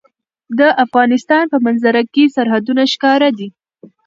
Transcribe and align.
د 0.59 0.61
افغانستان 0.83 1.43
په 1.51 1.57
منظره 1.65 2.01
کې 2.13 2.23
سرحدونه 2.35 2.83
ښکاره 2.93 3.29
ده. 3.37 3.47